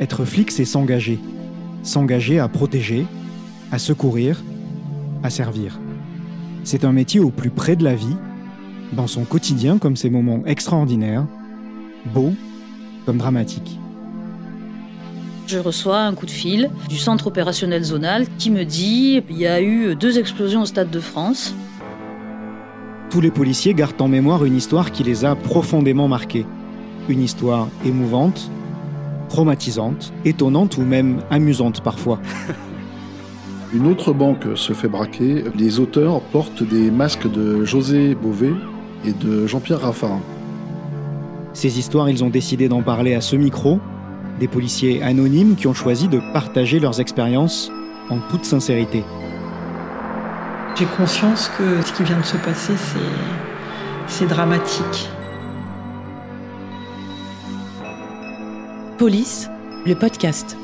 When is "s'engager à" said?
1.82-2.48